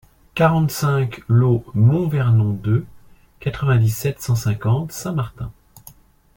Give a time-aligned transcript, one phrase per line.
[0.33, 2.87] quarante-cinq lOT MONT VERNON deux,
[3.39, 5.51] quatre-vingt-dix-sept, cent cinquante, Saint Martin